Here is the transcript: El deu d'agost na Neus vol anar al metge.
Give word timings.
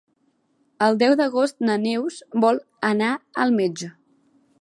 El 0.85 0.95
deu 1.01 1.11
d'agost 1.19 1.59
na 1.69 1.75
Neus 1.83 2.17
vol 2.45 2.59
anar 2.93 3.11
al 3.45 3.55
metge. 3.59 3.91